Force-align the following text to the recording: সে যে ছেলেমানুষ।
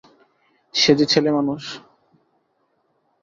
সে 0.75 0.91
যে 0.95 1.05
ছেলেমানুষ। 1.05 1.63